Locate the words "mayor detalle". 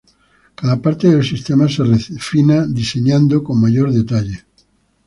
3.61-4.45